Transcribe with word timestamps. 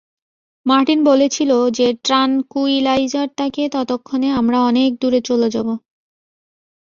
Martin 0.65 0.99
বলেছিলও 1.03 1.61
যে 1.69 1.87
tranquilliser 2.03 3.27
তাকে 3.37 3.61
ততক্ষণে 3.69 4.29
আমরা 4.31 4.57
অনেক 4.69 4.91
দূরে 5.01 5.19
চলে 5.21 5.47
যাব। 5.49 5.67